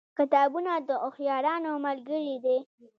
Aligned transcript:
کتابونه 0.17 0.71
د 0.87 0.89
هوښیارانو 1.01 1.71
ملګري 1.85 2.35
دي. 2.45 2.57